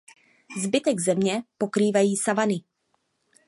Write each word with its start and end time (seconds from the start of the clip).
Zbytek 0.61 0.99
země 0.99 1.41
pokrývají 1.57 2.17
savany. 2.17 2.63